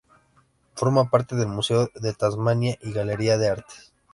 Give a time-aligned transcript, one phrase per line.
[0.73, 3.73] Forma parte del Museo de Tasmania y Galería de Arte.